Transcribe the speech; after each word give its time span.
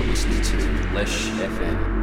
listening 0.00 0.40
to 0.42 0.56
Lesh 0.94 1.28
FM. 1.32 2.01